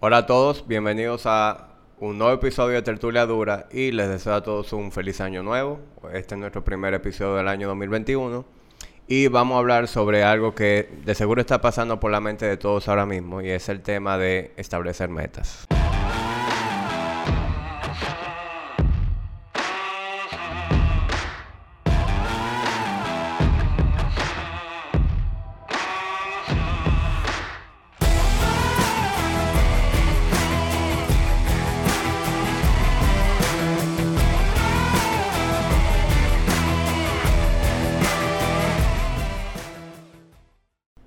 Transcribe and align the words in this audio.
Hola 0.00 0.18
a 0.18 0.26
todos, 0.26 0.68
bienvenidos 0.68 1.22
a 1.26 1.70
un 1.98 2.18
nuevo 2.18 2.32
episodio 2.32 2.76
de 2.76 2.82
Tertulia 2.82 3.26
Dura 3.26 3.66
y 3.72 3.90
les 3.90 4.08
deseo 4.08 4.34
a 4.34 4.44
todos 4.44 4.72
un 4.72 4.92
feliz 4.92 5.20
año 5.20 5.42
nuevo. 5.42 5.80
Este 6.12 6.36
es 6.36 6.40
nuestro 6.40 6.62
primer 6.62 6.94
episodio 6.94 7.34
del 7.34 7.48
año 7.48 7.66
2021 7.66 8.44
y 9.08 9.26
vamos 9.26 9.56
a 9.56 9.58
hablar 9.58 9.88
sobre 9.88 10.22
algo 10.22 10.54
que 10.54 10.88
de 11.04 11.16
seguro 11.16 11.40
está 11.40 11.60
pasando 11.60 11.98
por 11.98 12.12
la 12.12 12.20
mente 12.20 12.46
de 12.46 12.56
todos 12.56 12.88
ahora 12.88 13.06
mismo 13.06 13.42
y 13.42 13.50
es 13.50 13.68
el 13.68 13.80
tema 13.80 14.18
de 14.18 14.52
establecer 14.56 15.08
metas. 15.08 15.66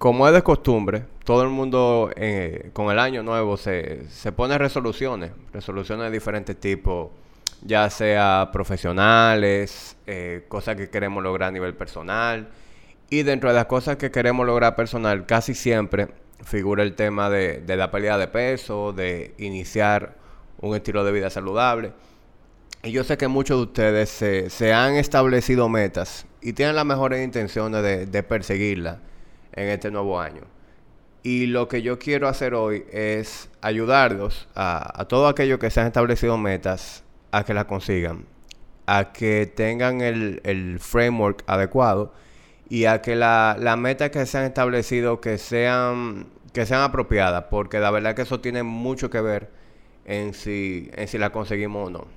Como 0.01 0.27
es 0.27 0.33
de 0.33 0.41
costumbre, 0.41 1.03
todo 1.23 1.43
el 1.43 1.49
mundo 1.49 2.09
eh, 2.15 2.71
con 2.73 2.89
el 2.89 2.97
año 2.97 3.21
nuevo 3.21 3.55
se, 3.55 4.07
pone 4.35 4.57
resoluciones, 4.57 5.29
resoluciones 5.53 6.05
de 6.05 6.11
diferentes 6.11 6.59
tipos, 6.59 7.11
ya 7.61 7.87
sea 7.91 8.49
profesionales, 8.51 9.95
eh, 10.07 10.45
cosas 10.47 10.75
que 10.75 10.89
queremos 10.89 11.21
lograr 11.21 11.49
a 11.49 11.51
nivel 11.51 11.75
personal. 11.75 12.49
Y 13.11 13.21
dentro 13.21 13.49
de 13.49 13.55
las 13.55 13.67
cosas 13.67 13.97
que 13.97 14.09
queremos 14.09 14.43
lograr 14.43 14.75
personal, 14.75 15.27
casi 15.27 15.53
siempre 15.53 16.07
figura 16.43 16.81
el 16.81 16.95
tema 16.95 17.29
de, 17.29 17.63
la 17.67 17.91
pérdida 17.91 18.17
de 18.17 18.27
peso, 18.27 18.93
de 18.93 19.35
iniciar 19.37 20.15
un 20.61 20.75
estilo 20.75 21.03
de 21.03 21.11
vida 21.11 21.29
saludable. 21.29 21.93
Y 22.81 22.91
yo 22.91 23.03
sé 23.03 23.17
que 23.17 23.27
muchos 23.27 23.55
de 23.59 23.63
ustedes 23.65 24.09
se, 24.09 24.73
han 24.73 24.95
establecido 24.95 25.69
metas 25.69 26.25
y 26.41 26.53
tienen 26.53 26.75
las 26.75 26.87
mejores 26.87 27.23
intenciones 27.23 27.83
de, 27.83 28.07
de 28.07 28.23
perseguirlas 28.23 29.10
en 29.53 29.69
este 29.69 29.91
nuevo 29.91 30.19
año. 30.19 30.41
Y 31.23 31.47
lo 31.47 31.67
que 31.67 31.81
yo 31.81 31.99
quiero 31.99 32.27
hacer 32.27 32.55
hoy 32.55 32.85
es 32.91 33.49
ayudarlos 33.61 34.47
a, 34.55 35.01
a 35.01 35.05
todos 35.05 35.31
aquellos 35.31 35.59
que 35.59 35.69
se 35.69 35.81
han 35.81 35.87
establecido 35.87 36.37
metas 36.37 37.03
a 37.31 37.43
que 37.43 37.53
las 37.53 37.65
consigan, 37.65 38.25
a 38.85 39.13
que 39.13 39.45
tengan 39.45 40.01
el, 40.01 40.79
framework 40.79 41.43
adecuado 41.47 42.13
y 42.69 42.85
a 42.85 43.01
que 43.01 43.15
las 43.15 43.59
la 43.59 43.75
metas 43.75 44.11
que 44.11 44.25
se 44.25 44.37
han 44.37 44.45
establecido 44.45 45.21
que 45.21 45.37
sean, 45.37 46.27
que 46.53 46.65
sean 46.65 46.81
apropiadas, 46.81 47.45
porque 47.49 47.79
la 47.79 47.91
verdad 47.91 48.15
que 48.15 48.23
eso 48.23 48.39
tiene 48.39 48.63
mucho 48.63 49.09
que 49.09 49.21
ver 49.21 49.49
en 50.05 50.33
si, 50.33 50.89
en 50.93 51.07
si 51.07 51.17
la 51.17 51.31
conseguimos 51.31 51.87
o 51.87 51.91
no. 51.91 52.07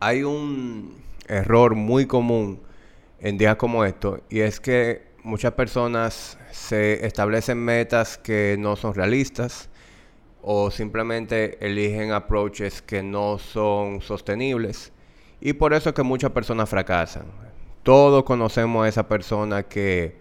Hay 0.00 0.24
un 0.24 0.96
error 1.28 1.74
muy 1.74 2.06
común 2.06 2.60
en 3.20 3.38
días 3.38 3.56
como 3.56 3.84
estos 3.84 4.20
y 4.28 4.40
es 4.40 4.60
que 4.60 5.11
muchas 5.22 5.52
personas 5.52 6.38
se 6.50 7.06
establecen 7.06 7.58
metas 7.58 8.18
que 8.18 8.56
no 8.58 8.76
son 8.76 8.94
realistas 8.94 9.68
o 10.42 10.70
simplemente 10.70 11.64
eligen 11.64 12.12
approaches 12.12 12.82
que 12.82 13.02
no 13.02 13.38
son 13.38 14.00
sostenibles 14.00 14.92
y 15.40 15.54
por 15.54 15.74
eso 15.74 15.88
es 15.90 15.94
que 15.94 16.02
muchas 16.04 16.30
personas 16.30 16.68
fracasan. 16.68 17.24
Todos 17.82 18.22
conocemos 18.22 18.84
a 18.84 18.88
esa 18.88 19.08
persona 19.08 19.64
que 19.64 20.16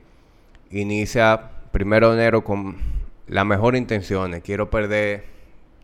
inicia 0.71 1.51
primero 1.71 2.09
de 2.09 2.21
enero 2.21 2.43
con 2.43 2.77
la 3.27 3.45
mejor 3.45 3.75
intenciones. 3.75 4.41
Quiero 4.41 4.71
perder 4.71 5.25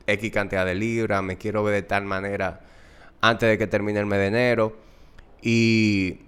X 0.08 0.32
cantidad 0.32 0.66
de 0.66 0.74
libras, 0.74 1.22
me 1.22 1.38
quiero 1.38 1.64
ver 1.64 1.76
de 1.76 1.84
tal 1.84 2.06
manera 2.06 2.62
antes 3.22 3.48
de 3.48 3.58
que 3.60 3.68
termine 3.68 4.00
el 4.00 4.08
mes 4.08 4.20
de 4.20 4.26
enero. 4.26 4.76
Y 5.42 6.22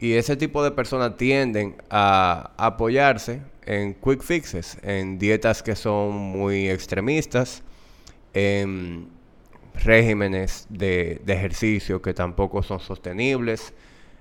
y 0.00 0.14
ese 0.14 0.34
tipo 0.34 0.64
de 0.64 0.70
personas 0.70 1.18
tienden 1.18 1.76
a 1.90 2.52
apoyarse 2.56 3.42
en 3.66 3.92
quick 3.94 4.22
fixes, 4.22 4.78
en 4.82 5.18
dietas 5.18 5.62
que 5.62 5.76
son 5.76 6.12
muy 6.12 6.70
extremistas, 6.70 7.62
en 8.32 9.08
regímenes 9.84 10.66
de, 10.70 11.20
ejercicio 11.26 12.00
que 12.00 12.14
tampoco 12.14 12.62
son 12.62 12.80
sostenibles. 12.80 13.74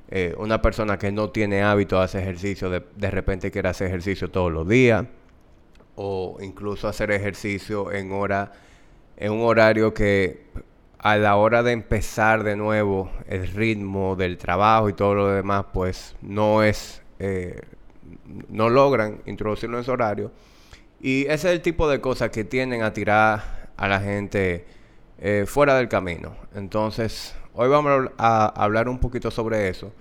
Eh, 0.09 0.35
una 0.38 0.62
persona 0.62 0.97
que 1.00 1.13
no 1.13 1.29
tiene 1.29 1.62
hábito 1.62 1.97
de 1.97 2.03
hacer 2.03 2.23
ejercicio, 2.23 2.69
de, 2.69 2.84
de 2.97 3.12
repente 3.12 3.50
quiere 3.50 3.69
hacer 3.69 3.88
ejercicio 3.88 4.29
todos 4.29 4.51
los 4.51 4.68
días, 4.68 5.06
o 5.95 6.39
incluso 6.41 6.89
hacer 6.89 7.12
ejercicio 7.12 7.91
en 7.94 8.12
hora, 8.12 8.51
en 9.16 9.31
un 9.31 9.41
horario 9.41 9.94
que 9.94 10.44
a 10.99 11.15
la 11.15 11.37
hora 11.37 11.63
de 11.63 11.71
empezar 11.71 12.43
de 12.43 12.55
nuevo 12.57 13.09
el 13.27 13.47
ritmo 13.47 14.15
del 14.15 14.37
trabajo 14.37 14.89
y 14.89 14.93
todo 14.93 15.15
lo 15.15 15.27
demás, 15.29 15.65
pues 15.73 16.15
no 16.21 16.61
es, 16.61 17.01
eh, 17.19 17.61
no 18.49 18.69
logran 18.69 19.21
introducirlo 19.25 19.77
en 19.77 19.85
su 19.85 19.91
horario. 19.91 20.31
Y 20.99 21.21
ese 21.23 21.47
es 21.47 21.53
el 21.53 21.61
tipo 21.61 21.89
de 21.89 22.01
cosas 22.01 22.29
que 22.31 22.43
tienden 22.43 22.81
a 22.83 22.91
tirar 22.91 23.69
a 23.77 23.88
la 23.88 24.01
gente 24.01 24.65
eh, 25.19 25.45
fuera 25.47 25.75
del 25.75 25.88
camino. 25.88 26.35
Entonces, 26.53 27.33
hoy 27.53 27.69
vamos 27.69 28.11
a 28.17 28.47
hablar 28.47 28.89
un 28.89 28.99
poquito 28.99 29.31
sobre 29.31 29.69
eso, 29.69 29.93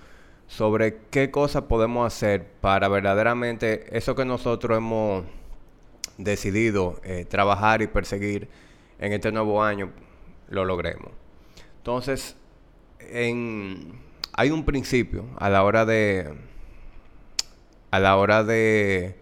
sobre 0.49 0.99
qué 1.11 1.31
cosas 1.31 1.63
podemos 1.63 2.13
hacer 2.13 2.45
para 2.61 2.89
verdaderamente 2.89 3.97
eso 3.97 4.17
que 4.17 4.25
nosotros 4.25 4.79
hemos 4.79 5.25
decidido 6.17 7.01
eh, 7.05 7.25
trabajar 7.25 7.83
y 7.83 7.87
perseguir 7.87 8.49
en 8.99 9.13
este 9.13 9.31
nuevo 9.31 9.63
año 9.63 9.93
lo 10.49 10.65
logremos. 10.65 11.13
Entonces, 11.79 12.37
hay 13.01 14.51
un 14.51 14.65
principio 14.65 15.25
a 15.39 15.49
la 15.49 15.63
hora 15.63 15.85
de 15.85 16.35
a 17.91 17.99
la 17.99 18.17
hora 18.17 18.45
de 18.45 19.17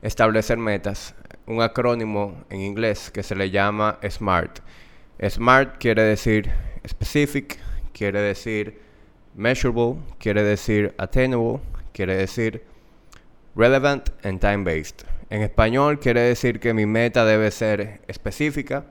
establecer 0.00 0.56
metas, 0.56 1.14
un 1.46 1.60
acrónimo 1.60 2.44
en 2.50 2.60
inglés 2.60 3.10
que 3.10 3.22
se 3.22 3.34
le 3.34 3.50
llama 3.50 3.98
SMART. 4.08 4.60
SMART 5.28 5.78
quiere 5.78 6.02
decir 6.02 6.50
specific, 6.86 7.58
quiere 7.92 8.20
decir 8.20 8.80
measurable, 9.34 9.96
quiere 10.18 10.42
decir 10.42 10.94
attainable, 10.98 11.60
quiere 11.92 12.16
decir 12.16 12.64
relevant 13.56 14.10
and 14.24 14.40
time 14.40 14.64
based. 14.64 15.04
En 15.30 15.42
español 15.42 15.98
quiere 15.98 16.20
decir 16.20 16.60
que 16.60 16.74
mi 16.74 16.86
meta 16.86 17.24
debe 17.24 17.50
ser 17.50 18.02
específica, 18.06 18.84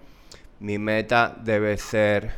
mi 0.61 0.77
meta 0.77 1.35
debe 1.43 1.77
ser 1.77 2.33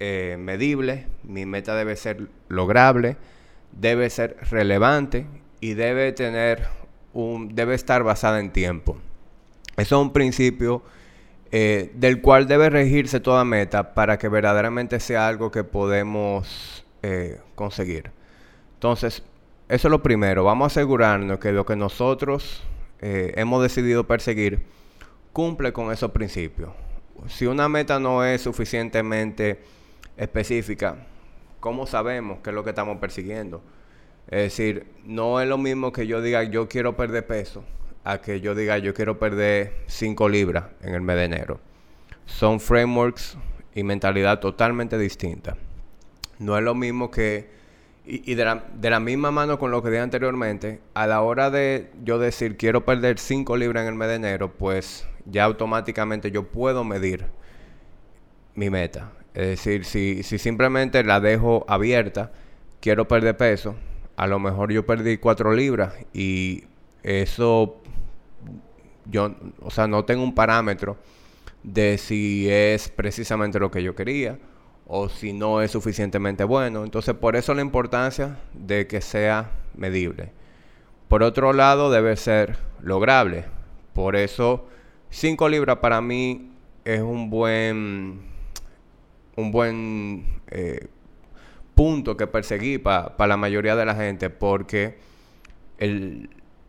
eh, 0.00 0.36
medible, 0.40 1.06
mi 1.24 1.44
meta 1.44 1.76
debe 1.76 1.94
ser 1.94 2.28
lograble, 2.48 3.18
debe 3.70 4.08
ser 4.08 4.38
relevante 4.50 5.26
y 5.60 5.74
debe 5.74 6.12
tener 6.12 6.66
un, 7.12 7.54
debe 7.54 7.74
estar 7.74 8.02
basada 8.02 8.40
en 8.40 8.50
tiempo. 8.50 8.96
Eso 9.76 9.96
es 9.96 10.02
un 10.02 10.12
principio 10.14 10.82
eh, 11.52 11.92
del 11.94 12.22
cual 12.22 12.48
debe 12.48 12.70
regirse 12.70 13.20
toda 13.20 13.44
meta 13.44 13.92
para 13.92 14.18
que 14.18 14.28
verdaderamente 14.28 14.98
sea 14.98 15.28
algo 15.28 15.50
que 15.50 15.62
podemos 15.62 16.86
eh, 17.02 17.40
conseguir. 17.56 18.10
Entonces, 18.74 19.22
eso 19.68 19.88
es 19.88 19.90
lo 19.90 20.02
primero. 20.02 20.44
Vamos 20.44 20.64
a 20.64 20.80
asegurarnos 20.80 21.38
que 21.38 21.52
lo 21.52 21.66
que 21.66 21.76
nosotros 21.76 22.62
hemos 23.02 23.62
decidido 23.62 24.06
perseguir 24.06 24.62
cumple 25.32 25.72
con 25.72 25.90
esos 25.90 26.10
principios 26.10 26.70
si 27.28 27.46
una 27.46 27.68
meta 27.68 27.98
no 28.00 28.24
es 28.24 28.42
suficientemente 28.42 29.60
específica, 30.16 31.06
¿cómo 31.60 31.86
sabemos 31.86 32.38
qué 32.42 32.50
es 32.50 32.54
lo 32.54 32.64
que 32.64 32.70
estamos 32.70 32.98
persiguiendo? 32.98 33.62
Es 34.26 34.42
decir, 34.42 34.86
no 35.04 35.40
es 35.40 35.48
lo 35.48 35.58
mismo 35.58 35.92
que 35.92 36.06
yo 36.06 36.22
diga 36.22 36.42
yo 36.44 36.68
quiero 36.68 36.96
perder 36.96 37.26
peso 37.26 37.64
a 38.04 38.20
que 38.20 38.40
yo 38.40 38.54
diga 38.54 38.78
yo 38.78 38.94
quiero 38.94 39.18
perder 39.18 39.74
5 39.86 40.28
libras 40.28 40.66
en 40.82 40.94
el 40.94 41.00
mes 41.00 41.16
de 41.16 41.24
enero. 41.24 41.60
Son 42.26 42.60
frameworks 42.60 43.36
y 43.74 43.82
mentalidad 43.82 44.40
totalmente 44.40 44.98
distintas. 44.98 45.56
No 46.38 46.56
es 46.56 46.62
lo 46.62 46.74
mismo 46.74 47.10
que, 47.10 47.50
y, 48.10 48.34
de, 48.34 48.44
la, 48.44 48.64
de, 48.74 48.90
la, 48.90 48.98
misma 48.98 49.30
mano 49.30 49.58
con 49.58 49.70
lo 49.70 49.82
que 49.82 49.90
dije 49.90 50.00
anteriormente, 50.02 50.80
a 50.94 51.06
la 51.06 51.22
hora 51.22 51.48
de 51.50 51.90
yo 52.02 52.18
decir 52.18 52.56
quiero 52.56 52.84
perder 52.84 53.20
5 53.20 53.56
libras 53.56 53.82
en 53.82 53.88
el 53.88 53.94
mes 53.94 54.08
de 54.08 54.14
enero, 54.16 54.52
pues 54.52 55.06
ya 55.26 55.44
automáticamente 55.44 56.32
yo 56.32 56.48
puedo 56.48 56.82
medir 56.82 57.26
mi 58.56 58.68
meta. 58.68 59.12
Es 59.32 59.46
decir, 59.46 59.84
si, 59.84 60.24
si 60.24 60.38
simplemente 60.38 61.04
la 61.04 61.20
dejo 61.20 61.64
abierta, 61.68 62.32
quiero 62.80 63.06
perder 63.06 63.36
peso, 63.36 63.76
a 64.16 64.26
lo 64.26 64.40
mejor 64.40 64.72
yo 64.72 64.84
perdí 64.84 65.18
4 65.18 65.52
libras 65.52 65.94
y 66.12 66.64
eso 67.04 67.80
yo, 69.06 69.36
o 69.62 69.70
sea, 69.70 69.86
no 69.86 70.04
tengo 70.04 70.24
un 70.24 70.34
parámetro 70.34 70.96
de 71.62 71.96
si 71.96 72.50
es 72.50 72.88
precisamente 72.88 73.60
lo 73.60 73.70
que 73.70 73.84
yo 73.84 73.94
quería 73.94 74.36
o 74.86 75.08
si 75.08 75.32
no 75.32 75.62
es 75.62 75.70
suficientemente 75.70 76.44
bueno. 76.44 76.84
Entonces, 76.84 77.14
por 77.14 77.36
eso 77.36 77.54
la 77.54 77.62
importancia 77.62 78.38
de 78.52 78.86
que 78.86 79.00
sea 79.00 79.50
medible. 79.74 80.32
Por 81.08 81.22
otro 81.22 81.52
lado, 81.52 81.90
debe 81.90 82.16
ser 82.16 82.56
lograble. 82.82 83.44
Por 83.94 84.16
eso 84.16 84.66
5 85.10 85.48
libras 85.48 85.78
para 85.78 86.00
mí 86.00 86.52
es 86.84 87.00
un 87.00 87.30
buen, 87.30 88.20
un 89.36 89.52
buen 89.52 90.40
eh, 90.48 90.86
punto 91.74 92.16
que 92.16 92.26
perseguir 92.26 92.82
para 92.82 93.26
la 93.26 93.36
mayoría 93.36 93.74
de 93.74 93.84
la 93.84 93.94
gente 93.94 94.30
porque 94.30 94.98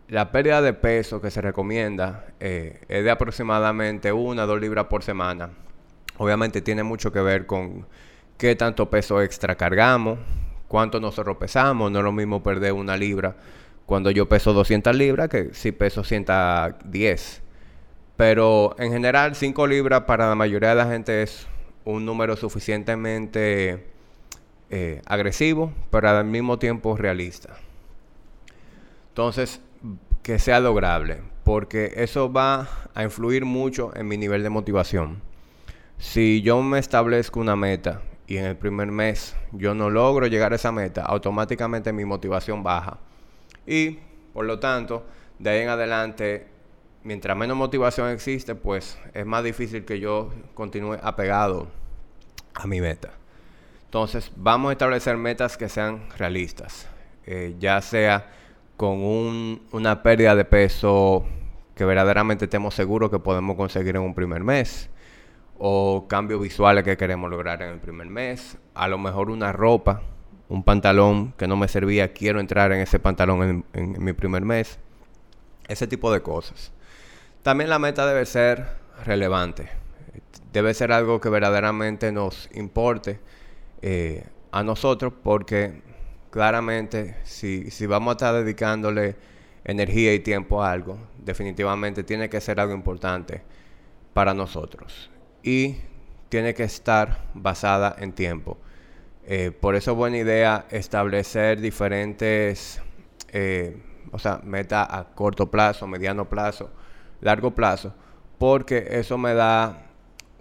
la 0.08 0.31
pérdida 0.31 0.62
de 0.62 0.74
peso 0.74 1.22
que 1.22 1.31
se 1.31 1.42
recomienda 1.42 2.25
eh, 2.40 2.81
es 2.88 3.04
de 3.04 3.12
aproximadamente 3.12 4.12
una 4.12 4.44
o 4.44 4.48
dos 4.48 4.60
libras 4.60 4.86
por 4.86 5.04
semana. 5.04 5.50
Obviamente 6.18 6.62
tiene 6.62 6.84
mucho 6.84 7.12
que 7.12 7.22
ver 7.22 7.46
con 7.46 7.88
qué 8.38 8.56
tanto 8.56 8.90
peso 8.90 9.22
extra 9.22 9.56
cargamos, 9.56 10.19
cuánto 10.68 11.00
nosotros 11.00 11.38
pesamos. 11.38 11.92
No 11.92 12.00
es 12.00 12.06
lo 12.06 12.12
mismo 12.12 12.44
perder 12.44 12.74
una 12.74 12.98
libra 12.98 13.36
cuando 13.86 14.12
yo 14.12 14.30
peso 14.30 14.54
200 14.54 14.96
libras 14.96 15.30
que 15.30 15.54
si 15.54 15.72
peso 15.72 16.04
110. 16.04 17.42
Pero 18.18 18.75
en 18.78 18.92
general 18.92 19.36
5 19.36 19.68
libras 19.68 20.02
para 20.02 20.30
la 20.30 20.36
mayoría 20.36 20.69
de 20.69 20.75
la 20.75 20.86
gente 20.86 21.24
es 21.24 21.48
un 21.86 22.06
número 22.06 22.36
suficientemente 22.36 23.88
eh, 24.69 25.02
agresivo, 25.06 25.74
pero 25.90 26.10
al 26.10 26.25
mismo 26.25 26.60
tiempo 26.60 26.96
realista. 26.96 27.56
Entonces, 29.10 29.60
que 30.24 30.40
sea 30.40 30.60
lograble, 30.60 31.22
porque 31.44 31.92
eso 31.98 32.31
va 32.31 32.69
a 32.94 33.04
influir 33.04 33.44
mucho 33.44 33.92
en 33.96 34.08
mi 34.08 34.18
nivel 34.18 34.44
de 34.44 34.50
motivación. 34.50 35.22
Si 36.01 36.42
yo 36.42 36.63
me 36.63 36.80
establezco 36.80 37.39
una 37.39 37.56
meta 37.56 38.01
y 38.25 38.38
en 38.38 38.45
el 38.45 38.57
primer 38.57 38.88
mes 38.88 39.36
yo 39.51 39.75
no 39.75 39.92
logro 39.92 40.25
llegar 40.25 40.51
a 40.51 40.56
esa 40.56 40.71
meta, 40.71 41.03
automáticamente 41.03 41.94
mi 41.94 42.06
motivación 42.06 42.63
baja. 42.63 42.98
Y, 43.68 44.00
por 44.33 44.45
lo 44.45 44.57
tanto, 44.57 45.06
de 45.38 45.51
ahí 45.51 45.59
en 45.62 45.69
adelante 45.69 46.48
mientras 47.03 47.38
menos 47.38 47.56
motivación 47.56 48.09
existe, 48.09 48.56
pues 48.56 48.98
es 49.13 49.25
más 49.27 49.44
difícil 49.44 49.86
que 49.86 50.00
yo 50.00 50.31
continúe 50.56 50.98
apegado 51.03 51.68
a 52.56 52.65
mi 52.65 52.81
meta. 52.81 53.12
Entonces, 53.86 54.31
vamos 54.36 54.69
a 54.69 54.71
establecer 54.71 55.18
metas 55.18 55.56
que 55.56 55.69
sean 55.69 56.09
realistas, 56.18 56.88
eh, 57.27 57.56
ya 57.59 57.80
sea 57.80 58.27
con 58.75 59.62
una 59.71 60.01
pérdida 60.01 60.36
de 60.36 60.45
peso 60.45 61.27
que 61.75 61.86
verdaderamente 61.86 62.45
estemos 62.45 62.74
seguros 62.74 63.12
que 63.12 63.19
podemos 63.19 63.56
conseguir 63.56 63.95
en 63.95 64.01
un 64.01 64.15
primer 64.15 64.44
mes, 64.44 64.89
o 65.63 66.08
cambios 66.08 66.42
visuales 66.42 66.84
que 66.84 66.98
queremos 66.98 67.30
lograr 67.30 67.62
en 67.62 67.69
el 67.69 67.80
primer 67.80 68.08
mes, 68.08 68.58
a 68.74 68.88
lo 68.88 68.98
mejor 68.98 69.30
una 69.30 69.52
ropa, 69.52 70.02
un 70.50 70.63
pantalón 70.63 71.34
que 71.38 71.48
no 71.48 71.56
me 71.56 71.68
servía, 71.68 72.13
quiero 72.13 72.40
entrar 72.40 72.72
en 72.72 72.80
ese 72.80 72.98
pantalón 72.98 73.63
en 73.72 74.04
mi 74.04 74.13
primer 74.13 74.44
mes, 74.44 74.80
ese 75.68 75.86
tipo 75.86 76.12
de 76.12 76.22
cosas. 76.22 76.72
También 77.44 77.69
la 77.69 77.78
meta 77.78 78.08
debe 78.08 78.25
ser 78.25 78.69
relevante. 79.06 79.69
Debe 80.52 80.74
ser 80.74 80.92
algo 80.92 81.22
que 81.22 81.30
verdaderamente 81.30 82.12
nos 82.12 82.50
importe 82.56 83.19
eh, 83.84 84.25
a 84.52 84.63
nosotros 84.63 85.13
porque 85.22 85.84
claramente 86.31 87.18
si, 87.24 87.69
si 87.69 87.86
vamos 87.86 88.13
a 88.13 88.13
estar 88.13 88.34
dedicándole 88.34 89.16
energía 89.63 90.12
y 90.16 90.22
tiempo 90.22 90.63
a 90.63 90.72
algo, 90.72 90.98
definitivamente 91.19 92.04
tiene 92.04 92.30
que 92.30 92.42
ser 92.42 92.60
algo 92.60 92.74
importante 92.74 93.44
para 94.16 94.34
nosotros. 94.34 95.12
Y 95.44 95.78
tiene 96.30 96.54
que 96.54 96.64
estar 96.64 97.26
basada 97.34 97.96
en 98.00 98.14
tiempo. 98.14 98.58
Eh, 99.26 99.52
por 99.52 99.76
eso 99.76 99.92
es 99.92 99.98
buena 99.98 100.18
idea 100.18 100.66
establecer 100.72 101.60
diferentes, 101.60 102.82
eh, 103.30 103.78
o 104.12 104.20
sea, 104.20 104.40
metas 104.44 104.88
a 104.90 105.14
corto 105.14 105.52
plazo, 105.52 105.88
mediano 105.88 106.28
plazo, 106.28 106.72
largo 107.22 107.52
plazo, 107.52 107.94
porque 108.38 108.88
eso 108.92 109.18
me 109.18 109.34
da 109.34 109.88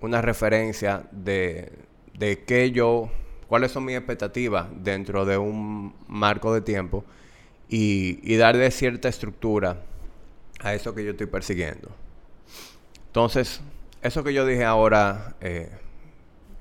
una 0.00 0.22
referencia 0.22 1.02
de, 1.10 1.72
de 2.14 2.44
qué 2.44 2.70
yo, 2.70 3.10
cuáles 3.48 3.72
son 3.72 3.84
mis 3.84 3.96
expectativas 3.96 4.68
dentro 4.76 5.24
de 5.24 5.36
un 5.36 5.94
marco 6.08 6.54
de 6.54 6.62
tiempo 6.62 7.04
y, 7.68 8.20
y 8.22 8.36
darle 8.36 8.70
cierta 8.70 9.08
estructura 9.08 9.82
a 10.60 10.74
eso 10.74 10.94
que 10.94 11.04
yo 11.04 11.10
estoy 11.10 11.26
persiguiendo. 11.26 11.90
Entonces, 13.06 13.60
eso 14.02 14.24
que 14.24 14.32
yo 14.32 14.46
dije 14.46 14.64
ahora 14.64 15.34
eh, 15.40 15.70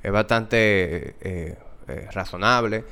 es 0.03 0.12
bastante 0.12 1.15
eh, 1.21 1.57
eh, 1.88 2.07
razonable 2.12 2.83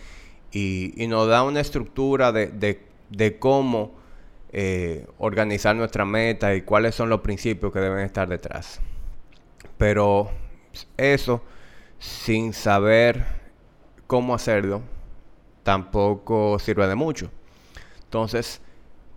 y, 0.52 1.06
nos 1.08 1.28
da 1.28 1.44
una 1.44 1.60
estructura 1.60 2.32
de, 2.32 2.80
de, 3.10 3.40
cómo 3.40 3.96
organizar 5.20 5.76
nuestra 5.76 6.04
meta 6.06 6.56
y 6.56 6.62
cuáles 6.62 6.96
son 6.96 7.10
los 7.10 7.22
principios 7.22 7.72
que 7.72 7.80
deben 7.80 8.00
estar 8.00 8.28
detrás. 8.28 8.80
Pero 9.78 10.32
eso, 10.96 11.44
sin 12.00 12.54
saber 12.54 13.26
cómo 14.08 14.34
hacerlo, 14.34 14.82
tampoco 15.64 16.58
sirve 16.60 16.88
de 16.88 16.96
mucho. 16.96 17.30
Entonces, 18.06 18.62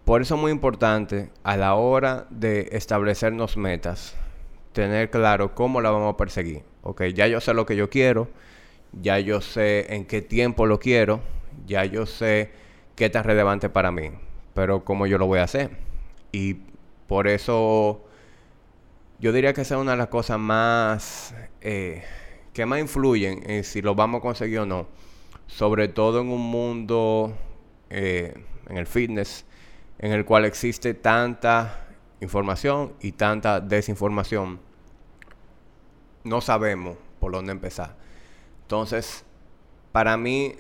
por 0.05 0.21
eso 0.21 0.35
es 0.35 0.41
muy 0.41 0.50
importante 0.50 1.31
a 1.44 1.56
la 1.56 1.75
hora 1.75 2.26
de 2.29 2.69
establecernos 2.73 3.56
metas, 3.56 4.17
tener 4.72 5.11
claro 5.11 5.55
cómo 5.55 5.81
la 5.81 5.90
vamos 5.90 6.14
a 6.14 6.17
perseguir. 6.17 6.62
Ok, 6.82 7.02
ya 7.14 7.26
yo 7.26 7.40
sé 7.40 7.55
lo 7.55 7.67
que 7.67 7.76
yo 7.76 7.90
quiero, 7.90 8.28
ya 8.93 9.19
yo 9.19 9.40
sé 9.40 9.94
en 9.94 10.06
qué 10.06 10.22
tiempo 10.22 10.67
lo 10.67 10.78
quiero, 10.78 11.20
ya 11.67 11.84
yo 11.84 12.06
sé 12.06 12.50
qué 12.96 13.11
tan 13.11 13.25
relevante 13.25 13.69
para 13.69 13.90
mí 13.90 14.11
pero 14.55 14.84
cómo 14.84 15.06
yo 15.06 15.19
lo 15.19 15.26
voy 15.26 15.38
a 15.38 15.44
hacer. 15.44 15.70
Y 16.32 16.58
por 17.06 17.28
eso 17.28 18.05
yo 19.19 19.32
diría 19.32 19.52
que 19.52 19.62
esa 19.62 19.76
es 19.76 19.81
una 19.81 19.93
de 19.93 19.96
las 19.99 20.08
cosas 20.08 20.38
más 20.38 21.34
eh, 21.61 22.02
que 22.52 22.66
más 22.66 22.81
influyen 22.81 23.49
en 23.49 23.64
si 23.64 23.82
lo 23.82 23.94
vamos 23.94 24.19
a 24.19 24.23
conseguir 24.23 24.61
o 24.61 24.66
no. 24.66 24.88
Sobre 25.46 25.88
todo 25.88 26.20
en 26.20 26.28
un 26.28 26.43
mundo, 26.43 27.37
eh, 27.90 28.34
en 28.69 28.76
el 28.76 28.87
fitness, 28.87 29.44
en 29.99 30.12
el 30.12 30.25
cual 30.25 30.44
existe 30.44 30.94
tanta 30.94 31.87
información 32.20 32.93
y 33.00 33.12
tanta 33.12 33.61
desinformación. 33.61 34.61
No 36.25 36.40
sabemos 36.40 36.96
por 37.19 37.32
dónde 37.32 37.52
empezar. 37.52 37.96
Entonces, 38.62 39.25
para 39.93 40.17
mí 40.17 40.55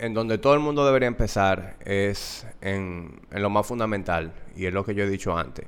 en 0.00 0.14
donde 0.14 0.38
todo 0.38 0.54
el 0.54 0.60
mundo 0.60 0.86
debería 0.86 1.08
empezar 1.08 1.76
es 1.84 2.46
en, 2.62 3.20
lo 3.30 3.50
más 3.50 3.66
fundamental, 3.66 4.32
y 4.56 4.64
es 4.64 4.72
lo 4.72 4.84
que 4.84 4.94
yo 4.94 5.04
he 5.04 5.10
dicho 5.10 5.36
antes. 5.36 5.66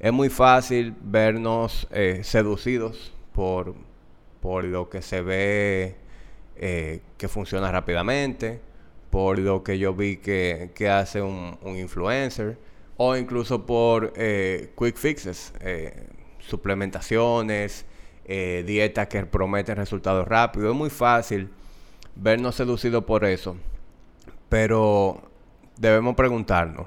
Es 0.00 0.12
muy 0.12 0.30
fácil 0.30 0.94
vernos 1.02 1.86
eh, 1.90 2.20
seducidos 2.24 3.14
por, 3.32 3.74
por 4.40 4.64
lo 4.64 4.88
que 4.88 5.02
se 5.02 5.20
ve 5.20 5.96
eh, 6.56 7.02
que 7.18 7.28
funciona 7.28 7.70
rápidamente, 7.70 8.60
por 9.10 9.38
lo 9.38 9.62
que 9.62 9.78
yo 9.78 9.94
vi 9.94 10.16
que, 10.16 10.70
hace 10.90 11.20
un, 11.20 11.58
influencer, 11.64 12.58
o 12.96 13.16
incluso 13.16 13.66
por 13.66 14.12
eh, 14.16 14.72
quick 14.78 14.96
fixes, 14.96 15.52
suplementaciones, 16.38 17.84
dietas 18.26 19.06
que 19.08 19.24
prometen 19.26 19.76
resultados 19.76 20.26
rápidos. 20.26 20.70
Es 20.70 20.76
muy 20.76 20.90
fácil 20.90 21.50
vernos 22.14 22.54
seducidos 22.54 23.04
por 23.04 23.24
eso. 23.24 23.56
Pero 24.48 25.22
debemos 25.76 26.14
preguntarnos. 26.14 26.86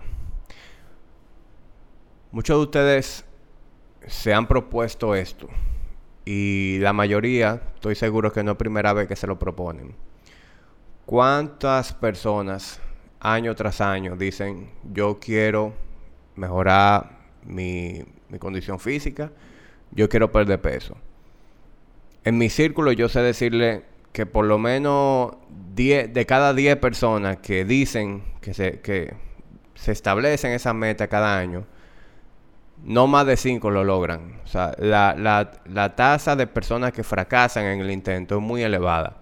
Muchos 2.31 2.57
de 2.57 2.63
ustedes 2.63 3.25
se 4.07 4.33
han 4.33 4.47
propuesto 4.47 5.15
esto. 5.15 5.47
Y 6.25 6.77
la 6.79 6.93
mayoría, 6.93 7.61
estoy 7.73 7.95
seguro 7.95 8.31
que 8.31 8.43
no 8.43 8.51
es 8.51 8.57
primera 8.57 8.93
vez 8.93 9.07
que 9.07 9.15
se 9.15 9.25
lo 9.25 9.39
proponen. 9.39 9.95
¿Cuántas 11.05 11.93
personas 11.93 12.79
año 13.19 13.55
tras 13.55 13.81
año 13.81 14.15
dicen, 14.15 14.69
yo 14.93 15.19
quiero 15.19 15.73
mejorar 16.35 17.19
mi, 17.45 18.03
mi 18.29 18.39
condición 18.39 18.79
física, 18.79 19.31
yo 19.91 20.09
quiero 20.09 20.31
perder 20.31 20.61
peso? 20.61 20.97
En 22.23 22.37
mi 22.37 22.49
círculo 22.49 22.91
yo 22.91 23.09
sé 23.09 23.21
decirle 23.21 23.83
que 24.11 24.25
por 24.25 24.45
lo 24.45 24.57
menos 24.57 25.33
10, 25.75 26.13
de 26.13 26.25
cada 26.25 26.53
10 26.53 26.77
personas 26.77 27.37
que 27.37 27.65
dicen 27.65 28.23
que 28.41 28.53
se, 28.53 28.79
que 28.81 29.13
se 29.75 29.91
establecen 29.91 30.51
esa 30.51 30.73
meta 30.73 31.07
cada 31.07 31.37
año, 31.37 31.65
no 32.83 33.07
más 33.07 33.25
de 33.25 33.37
5 33.37 33.69
lo 33.71 33.83
logran. 33.83 34.39
O 34.43 34.47
sea, 34.47 34.73
la, 34.79 35.15
la, 35.17 35.51
la 35.65 35.95
tasa 35.95 36.35
de 36.35 36.47
personas 36.47 36.91
que 36.91 37.03
fracasan 37.03 37.65
en 37.65 37.81
el 37.81 37.91
intento 37.91 38.37
es 38.37 38.41
muy 38.41 38.63
elevada. 38.63 39.17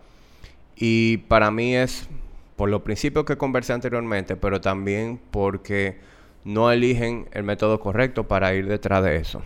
Y 0.75 1.17
para 1.17 1.51
mí 1.51 1.75
es 1.75 2.07
por 2.55 2.69
los 2.69 2.81
principios 2.81 3.25
que 3.25 3.37
conversé 3.37 3.73
anteriormente, 3.73 4.35
pero 4.35 4.61
también 4.61 5.19
porque 5.31 5.99
no 6.47 6.71
eligen 6.71 7.27
el 7.33 7.43
método 7.43 7.77
correcto 7.81 8.25
para 8.29 8.53
ir 8.53 8.69
detrás 8.69 9.03
de 9.03 9.17
eso. 9.17 9.41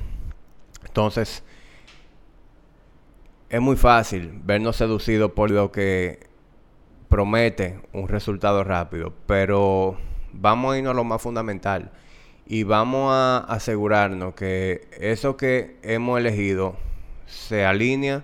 Entonces, 0.86 1.44
es 3.50 3.60
muy 3.60 3.76
fácil 3.76 4.32
vernos 4.44 4.76
seducidos 4.76 5.32
por 5.32 5.50
lo 5.50 5.72
que 5.72 6.20
promete 7.10 7.80
un 7.92 8.08
resultado 8.08 8.64
rápido, 8.64 9.16
pero 9.26 9.98
vamos 10.32 10.74
a 10.74 10.78
irnos 10.78 10.92
a 10.92 10.94
lo 10.94 11.04
más 11.04 11.20
fundamental 11.20 11.92
y 12.46 12.64
vamos 12.64 13.12
a 13.12 13.40
asegurarnos 13.40 14.36
que 14.36 14.88
eso 15.00 15.38
que 15.38 15.78
hemos 15.82 16.20
elegido 16.20 16.76
se 17.26 17.66
alinea 17.66 18.24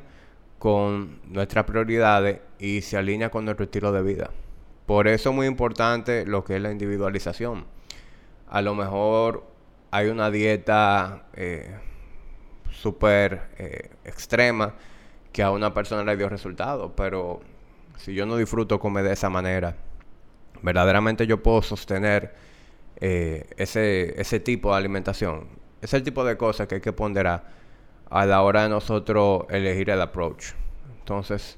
con 0.59 1.19
nuestras 1.25 1.65
prioridades 1.65 2.41
y 2.59 2.81
se 2.81 2.95
alinea 2.95 3.31
con 3.31 3.43
nuestro 3.43 3.63
estilo 3.63 3.91
de 3.91 4.03
vida. 4.03 4.29
Por 4.85 5.07
eso 5.07 5.31
es 5.31 5.35
muy 5.35 5.47
importante 5.47 6.27
lo 6.27 6.43
que 6.43 6.57
es 6.57 6.61
la 6.61 6.71
individualización. 6.71 7.76
A 8.49 8.61
lo 8.61 8.75
mejor 8.75 9.45
hay 9.91 10.07
una 10.07 10.31
dieta 10.31 11.25
eh, 11.33 11.75
súper 12.71 13.49
eh, 13.57 13.89
extrema 14.05 14.75
que 15.31 15.43
a 15.43 15.51
una 15.51 15.73
persona 15.73 16.03
le 16.03 16.17
dio 16.17 16.29
resultado, 16.29 16.95
pero 16.95 17.41
si 17.97 18.13
yo 18.13 18.25
no 18.25 18.37
disfruto 18.37 18.79
comer 18.79 19.03
de 19.03 19.13
esa 19.13 19.29
manera, 19.29 19.75
verdaderamente 20.61 21.27
yo 21.27 21.41
puedo 21.43 21.61
sostener 21.61 22.33
eh, 22.97 23.45
ese, 23.57 24.19
ese 24.19 24.39
tipo 24.39 24.71
de 24.71 24.77
alimentación. 24.77 25.47
Es 25.81 25.93
el 25.93 26.03
tipo 26.03 26.23
de 26.23 26.37
cosas 26.37 26.67
que 26.67 26.75
hay 26.75 26.81
que 26.81 26.93
ponderar 26.93 27.51
a 28.09 28.25
la 28.25 28.41
hora 28.41 28.63
de 28.63 28.69
nosotros 28.69 29.43
elegir 29.49 29.89
el 29.89 30.01
approach. 30.01 30.53
Entonces, 30.99 31.57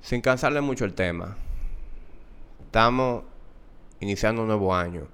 sin 0.00 0.20
cansarle 0.20 0.60
mucho 0.60 0.84
el 0.84 0.94
tema, 0.94 1.36
estamos 2.64 3.24
iniciando 4.00 4.42
un 4.42 4.48
nuevo 4.48 4.74
año. 4.74 5.08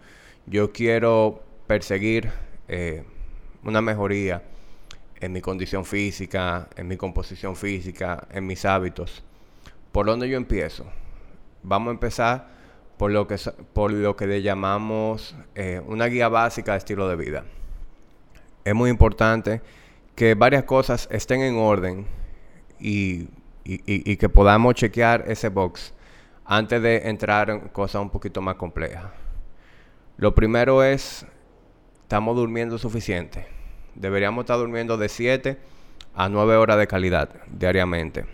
Yo 0.47 0.73
quiero 0.73 1.43
perseguir 1.69 2.31
eh, 2.67 3.05
una 3.63 3.81
mejoría 3.81 4.43
en 5.21 5.33
mi 5.33 5.41
condición 5.41 5.85
física, 5.85 6.69
en 6.77 6.89
mi 6.89 6.97
composición 6.97 7.55
física, 7.55 8.27
en 8.31 8.47
mis 8.47 8.65
hábitos. 8.65 9.23
¿Por 9.93 10.07
dónde 10.07 10.29
yo 10.29 10.37
empiezo? 10.37 10.85
Vamos 11.63 11.89
a 11.89 11.93
empezar 11.93 12.49
por 12.97 13.13
lo 13.13 13.29
que, 13.29 13.37
por 13.73 13.93
lo 13.93 14.17
que 14.17 14.27
le 14.27 14.43
llamamos 14.43 15.37
eh, 15.55 15.81
una 15.87 16.07
guía 16.07 16.29
básica 16.29 16.73
de 16.73 16.79
estilo 16.79 17.09
de 17.09 17.17
vida. 17.17 17.45
Es 18.65 18.75
muy 18.75 18.91
importante 18.91 19.61
que 20.17 20.35
varias 20.35 20.65
cosas 20.65 21.09
estén 21.13 21.41
en 21.43 21.57
orden 21.57 22.05
y, 22.81 23.29
y 23.65 24.17
que 24.17 24.29
podamos 24.29 24.75
chequear 24.75 25.25
ese 25.29 25.49
box 25.51 25.95
antes 26.45 26.83
de 26.83 27.09
entrar 27.09 27.49
en 27.49 27.61
cosas 27.69 28.03
un 28.03 28.11
poquito 28.11 28.43
más 28.43 28.57
complejas. 28.57 29.22
Lo 30.23 30.37
primero 30.37 30.85
es, 30.85 31.27
estamos 32.05 32.37
durmiendo 32.37 32.79
suficiente 32.79 33.45
deberíamos 33.97 34.45
estar 34.45 34.57
durmiendo 34.57 34.97
de 34.97 35.09
7 35.09 35.59
a 36.15 36.29
9 36.29 36.59
horas 36.59 36.79
de 36.79 36.87
calidad 36.87 37.29
diariamente. 37.51 38.25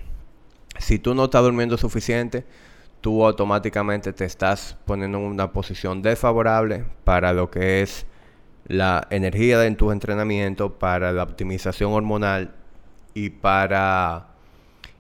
Si 0.79 0.99
tú 0.99 1.15
no 1.15 1.25
estás 1.25 1.43
durmiendo 1.43 1.79
suficiente, 1.79 2.45
tú 3.01 3.25
automáticamente 3.25 4.13
te 4.13 4.27
estás 4.27 4.77
poniendo 4.85 5.17
en 5.17 5.25
una 5.25 5.51
posición 5.51 6.03
desfavorable 6.03 6.85
para 7.05 7.33
lo 7.33 7.51
que 7.51 7.81
es 7.81 8.05
la 8.67 9.07
energía 9.09 9.65
en 9.65 9.77
tu 9.77 9.91
entrenamiento, 9.91 10.79
para 10.79 11.11
la 11.13 11.23
optimización 11.23 11.95
hormonal 11.95 12.55
y 13.15 13.31
para 13.31 14.27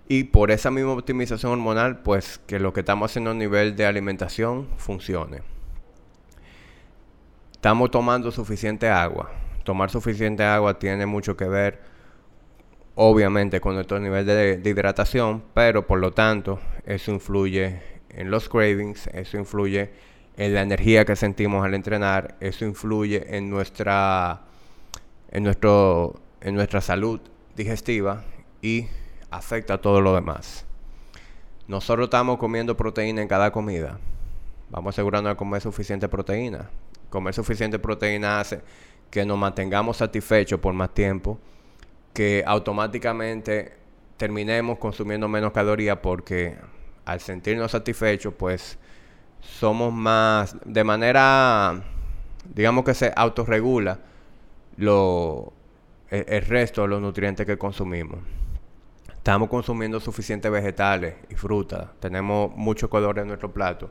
y 0.09 0.25
por 0.25 0.50
esa 0.50 0.71
misma 0.71 0.92
optimización 0.92 1.52
hormonal, 1.52 1.99
pues 1.99 2.40
que 2.47 2.59
lo 2.59 2.73
que 2.73 2.80
estamos 2.80 3.11
haciendo 3.11 3.33
a 3.33 3.35
nivel 3.35 3.76
de 3.76 3.85
alimentación 3.85 4.66
funcione. 4.78 5.57
Estamos 7.58 7.90
tomando 7.90 8.30
suficiente 8.30 8.88
agua 8.88 9.30
tomar 9.68 9.90
suficiente 9.90 10.42
agua 10.44 10.78
tiene 10.78 11.04
mucho 11.04 11.36
que 11.36 11.46
ver, 11.46 11.78
obviamente, 12.94 13.60
con 13.60 13.74
nuestro 13.74 14.00
nivel 14.00 14.24
de, 14.24 14.62
hidratación, 14.64 15.42
pero 15.52 15.86
por 15.86 15.98
lo 15.98 16.12
tanto, 16.12 16.58
eso 16.86 17.12
influye 17.12 17.82
en 18.08 18.30
los 18.30 18.48
cravings, 18.48 19.08
eso 19.08 19.36
influye 19.36 19.90
en 20.38 20.54
la 20.54 20.62
energía 20.62 21.04
que 21.04 21.16
sentimos 21.16 21.66
al 21.66 21.74
entrenar, 21.74 22.36
eso 22.40 22.64
influye 22.64 23.36
en 23.36 23.50
nuestra, 23.50 24.40
en 25.30 25.42
nuestro, 25.42 26.18
en 26.40 26.54
nuestra 26.54 26.80
salud 26.80 27.20
digestiva 27.54 28.24
y 28.62 28.86
afecta 29.30 29.74
a 29.74 29.78
todo 29.82 30.00
lo 30.00 30.14
demás. 30.14 30.64
Nosotros 31.66 32.06
estamos 32.06 32.38
comiendo 32.38 32.74
proteína 32.74 33.20
en 33.20 33.28
cada 33.28 33.50
comida. 33.50 33.98
Vamos 34.70 34.94
asegurarnos 34.94 35.32
de 35.32 35.36
comer 35.36 35.60
suficiente 35.60 36.08
proteína. 36.08 36.70
Comer 37.10 37.34
suficiente 37.34 37.78
proteína 37.78 38.40
hace 38.40 38.60
que 39.10 39.24
nos 39.24 39.38
mantengamos 39.38 39.96
satisfechos 39.96 40.60
por 40.60 40.74
más 40.74 40.92
tiempo, 40.92 41.38
que 42.12 42.44
automáticamente 42.46 43.76
terminemos 44.16 44.78
consumiendo 44.78 45.28
menos 45.28 45.52
calorías 45.52 45.98
porque 46.02 46.56
al 47.04 47.20
sentirnos 47.20 47.70
satisfechos, 47.70 48.34
pues 48.34 48.78
somos 49.40 49.92
más, 49.92 50.56
de 50.64 50.84
manera, 50.84 51.82
digamos 52.52 52.84
que 52.84 52.92
se 52.92 53.12
autorregula 53.16 54.00
lo, 54.76 55.52
el, 56.10 56.24
el 56.28 56.42
resto 56.46 56.82
de 56.82 56.88
los 56.88 57.00
nutrientes 57.00 57.46
que 57.46 57.56
consumimos. 57.56 58.18
Estamos 59.10 59.48
consumiendo 59.48 60.00
suficientes 60.00 60.50
vegetales 60.50 61.14
y 61.30 61.34
frutas, 61.34 61.88
tenemos 62.00 62.54
mucho 62.54 62.90
color 62.90 63.18
en 63.18 63.28
nuestro 63.28 63.52
plato 63.52 63.90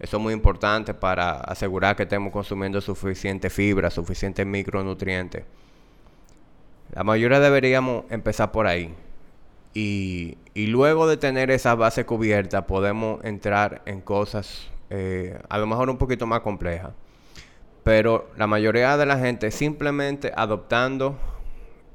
eso 0.00 0.16
es 0.16 0.22
muy 0.22 0.32
importante 0.32 0.94
para 0.94 1.32
asegurar 1.32 1.94
que 1.94 2.04
estemos 2.04 2.32
consumiendo 2.32 2.80
suficiente 2.80 3.50
fibra, 3.50 3.90
suficientes 3.90 4.46
micronutrientes. 4.46 5.44
La 6.92 7.04
mayoría 7.04 7.38
deberíamos 7.38 8.04
empezar 8.10 8.50
por 8.50 8.66
ahí. 8.66 8.94
Y, 9.74 10.38
luego 10.54 11.06
de 11.06 11.18
tener 11.18 11.50
esa 11.50 11.74
base 11.74 12.06
cubierta, 12.06 12.66
podemos 12.66 13.22
entrar 13.24 13.82
en 13.84 14.00
cosas 14.00 14.68
eh, 14.88 15.38
a 15.48 15.58
lo 15.58 15.66
mejor 15.66 15.90
un 15.90 15.98
poquito 15.98 16.26
más 16.26 16.40
complejas. 16.40 16.92
Pero 17.84 18.30
la 18.36 18.46
mayoría 18.46 18.96
de 18.96 19.04
la 19.04 19.18
gente 19.18 19.50
simplemente 19.50 20.32
adoptando 20.34 21.18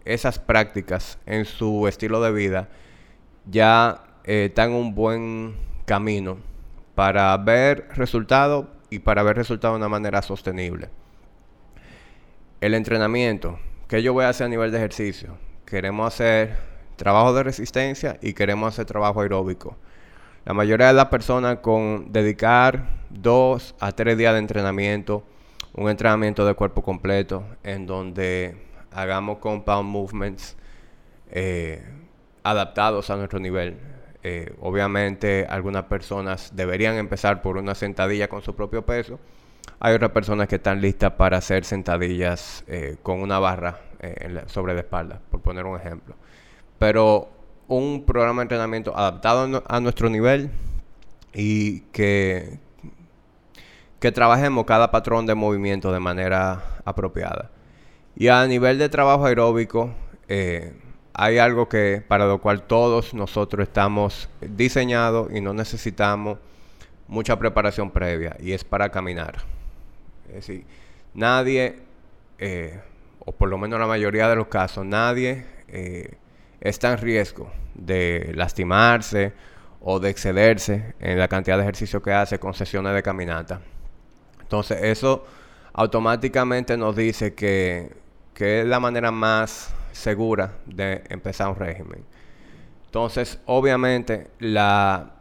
esas 0.05 0.37
prácticas 0.37 1.17
en 1.25 1.45
su 1.45 1.87
estilo 1.87 2.21
de 2.21 2.31
vida 2.31 2.69
ya 3.49 4.03
eh, 4.23 4.45
está 4.49 4.65
en 4.65 4.73
un 4.73 4.93
buen 4.93 5.55
camino 5.85 6.37
para 6.95 7.35
ver 7.37 7.89
resultados 7.93 8.67
y 8.89 8.99
para 8.99 9.21
ver 9.23 9.35
resultados 9.35 9.75
de 9.75 9.77
una 9.77 9.89
manera 9.89 10.21
sostenible. 10.21 10.89
El 12.61 12.73
entrenamiento, 12.73 13.59
¿qué 13.87 14.01
yo 14.01 14.13
voy 14.13 14.25
a 14.25 14.29
hacer 14.29 14.45
a 14.45 14.49
nivel 14.49 14.71
de 14.71 14.77
ejercicio? 14.77 15.37
Queremos 15.65 16.07
hacer 16.07 16.57
trabajo 16.95 17.33
de 17.33 17.43
resistencia 17.43 18.17
y 18.21 18.33
queremos 18.33 18.73
hacer 18.73 18.85
trabajo 18.85 19.21
aeróbico. 19.21 19.75
La 20.45 20.53
mayoría 20.53 20.87
de 20.87 20.93
las 20.93 21.07
personas 21.07 21.57
con 21.59 22.11
dedicar 22.13 22.85
dos 23.09 23.75
a 23.79 23.91
tres 23.91 24.17
días 24.17 24.33
de 24.33 24.39
entrenamiento, 24.39 25.23
un 25.73 25.89
entrenamiento 25.89 26.45
de 26.45 26.53
cuerpo 26.53 26.81
completo, 26.81 27.43
en 27.63 27.85
donde 27.85 28.55
hagamos 28.91 29.39
compound 29.39 29.89
movements 29.89 30.55
eh, 31.31 31.83
adaptados 32.43 33.09
a 33.09 33.17
nuestro 33.17 33.39
nivel. 33.39 33.94
Eh, 34.27 34.55
obviamente 34.59 35.45
algunas 35.47 35.83
personas 35.83 36.49
deberían 36.55 36.95
empezar 36.95 37.43
por 37.43 37.57
una 37.57 37.75
sentadilla 37.75 38.27
con 38.27 38.41
su 38.41 38.55
propio 38.55 38.83
peso. 38.83 39.19
Hay 39.79 39.93
otras 39.93 40.09
personas 40.09 40.47
que 40.47 40.55
están 40.55 40.81
listas 40.81 41.11
para 41.11 41.37
hacer 41.37 41.63
sentadillas 41.63 42.63
eh, 42.65 42.97
con 43.03 43.21
una 43.21 43.37
barra 43.37 43.81
eh, 43.99 44.41
sobre 44.47 44.73
la 44.73 44.79
espalda, 44.79 45.21
por 45.29 45.41
poner 45.41 45.67
un 45.67 45.79
ejemplo. 45.79 46.15
Pero 46.79 47.29
un 47.67 48.03
programa 48.03 48.41
de 48.41 48.45
entrenamiento 48.45 48.97
adaptado 48.97 49.63
a 49.67 49.79
nuestro 49.79 50.09
nivel 50.09 50.49
y 51.31 51.81
que, 51.91 52.57
que 53.99 54.11
trabajemos 54.11 54.65
cada 54.65 54.89
patrón 54.89 55.27
de 55.27 55.35
movimiento 55.35 55.91
de 55.91 55.99
manera 55.99 56.63
apropiada. 56.83 57.51
Y 58.15 58.29
a 58.29 58.43
nivel 58.47 58.79
de 58.79 58.89
trabajo 58.89 59.27
aeróbico, 59.27 59.91
hay 61.17 61.37
algo 61.37 61.69
que 61.69 62.03
para 62.05 62.25
lo 62.25 62.41
cual 62.41 62.63
todos 62.63 63.13
nosotros 63.13 63.67
estamos 63.67 64.29
diseñados 64.41 65.31
y 65.33 65.39
no 65.39 65.53
necesitamos 65.53 66.37
mucha 67.07 67.39
preparación 67.39 67.89
previa 67.89 68.35
y 68.39 68.51
es 68.51 68.65
para 68.65 68.89
caminar. 68.89 69.37
Es 70.27 70.35
decir, 70.35 70.65
nadie, 71.13 71.79
eh, 72.37 72.81
o 73.19 73.31
por 73.31 73.47
lo 73.47 73.57
menos 73.57 73.79
la 73.79 73.87
mayoría 73.87 74.27
de 74.27 74.35
los 74.35 74.47
casos, 74.47 74.85
nadie 74.85 75.45
eh, 75.69 76.17
está 76.59 76.91
en 76.91 76.97
riesgo 76.97 77.49
de 77.75 78.33
lastimarse 78.35 79.31
o 79.79 80.01
de 80.01 80.09
excederse 80.09 80.95
en 80.99 81.17
la 81.17 81.29
cantidad 81.29 81.55
de 81.55 81.63
ejercicio 81.63 82.01
que 82.01 82.11
hace 82.11 82.39
con 82.39 82.53
sesiones 82.53 82.93
de 82.93 83.01
caminata. 83.01 83.61
Entonces 84.41 84.79
eso 84.81 85.25
automáticamente 85.71 86.75
nos 86.75 86.93
dice 86.93 87.33
que, 87.33 87.95
que 88.33 88.61
es 88.61 88.65
la 88.65 88.81
manera 88.81 89.11
más 89.11 89.73
segura 89.95 90.57
de 90.65 91.03
empezar 91.09 91.49
un 91.49 91.55
régimen. 91.55 92.03
Entonces, 92.85 93.39
obviamente, 93.45 94.27
la, 94.39 95.11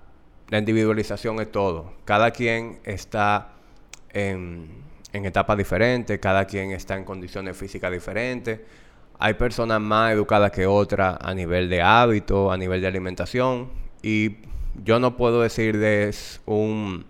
individualización 0.50 1.40
es 1.40 1.50
todo. 1.50 1.92
Cada 2.04 2.30
quien 2.30 2.78
está 2.84 3.52
en, 4.12 4.68
etapas 5.12 5.56
diferentes, 5.56 6.18
cada 6.18 6.44
quien 6.44 6.70
está 6.72 6.96
en 6.96 7.04
condiciones 7.04 7.56
físicas 7.56 7.90
diferentes. 7.90 8.60
Hay 9.18 9.34
personas 9.34 9.80
más 9.80 10.12
educadas 10.12 10.50
que 10.50 10.66
otras 10.66 11.16
a 11.20 11.34
nivel 11.34 11.68
de 11.68 11.82
hábito, 11.82 12.52
a 12.52 12.56
nivel 12.56 12.80
de 12.80 12.86
alimentación. 12.88 13.70
Y 14.02 14.36
yo 14.84 15.00
no 15.00 15.16
puedo 15.16 15.40
decirles 15.40 16.40
un, 16.46 17.04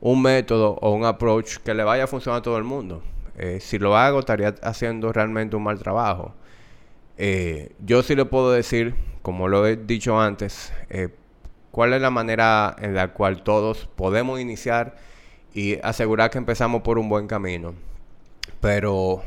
un 0.00 0.22
método 0.22 0.78
o 0.80 0.92
un 0.92 1.04
approach 1.04 1.58
que 1.58 1.74
le 1.74 1.84
vaya 1.84 2.04
a 2.04 2.06
funcionar 2.06 2.40
a 2.40 2.42
todo 2.42 2.58
el 2.58 2.64
mundo. 2.64 3.02
Eh, 3.36 3.58
si 3.60 3.78
lo 3.78 3.96
hago, 3.96 4.20
estaría 4.20 4.54
haciendo 4.62 5.12
realmente 5.12 5.56
un 5.56 5.62
mal 5.64 5.78
trabajo. 5.78 6.34
Eh, 7.16 7.72
yo 7.84 8.02
sí 8.02 8.14
le 8.14 8.24
puedo 8.24 8.52
decir, 8.52 8.94
como 9.22 9.48
lo 9.48 9.66
he 9.66 9.76
dicho 9.76 10.20
antes, 10.20 10.72
eh, 10.90 11.08
cuál 11.70 11.92
es 11.92 12.02
la 12.02 12.10
manera 12.10 12.74
en 12.78 12.94
la 12.94 13.12
cual 13.12 13.42
todos 13.42 13.88
podemos 13.96 14.40
iniciar 14.40 14.96
y 15.54 15.78
asegurar 15.82 16.30
que 16.30 16.38
empezamos 16.38 16.82
por 16.82 16.98
un 16.98 17.08
buen 17.08 17.26
camino. 17.26 17.74
Pero 18.60 19.22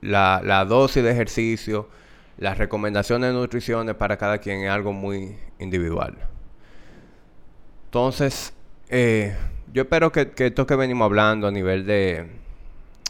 la, 0.00 0.64
dosis 0.64 1.02
de 1.02 1.10
ejercicio, 1.10 1.88
las 2.38 2.58
recomendaciones 2.58 3.30
de 3.30 3.34
nutrición 3.34 3.94
para 3.98 4.16
cada 4.16 4.38
quien 4.38 4.62
es 4.62 4.70
algo 4.70 4.92
muy 4.92 5.36
individual. 5.58 6.16
Entonces, 7.86 8.52
eh, 8.88 9.36
yo 9.72 9.82
espero 9.82 10.12
que, 10.12 10.32
esto 10.36 10.66
que 10.66 10.76
venimos 10.76 11.06
hablando 11.06 11.48
a 11.48 11.50
nivel 11.50 11.86
de, 11.86 12.26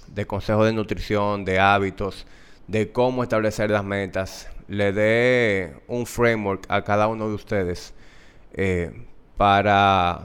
de 0.09 0.27
consejos 0.27 0.67
de 0.67 0.73
nutrición, 0.73 1.45
de 1.45 1.61
hábitos, 1.61 2.27
de 2.67 2.93
cómo 2.93 3.23
establecer 3.23 3.71
las 3.71 3.85
metas, 3.85 4.49
le 4.69 4.93
dé 4.93 5.75
un 5.87 6.07
framework 6.07 6.65
a 6.69 6.83
cada 6.83 7.09
uno 7.09 7.29
de 7.29 7.35
ustedes 7.35 7.95
eh, 8.55 9.07
para 9.37 10.23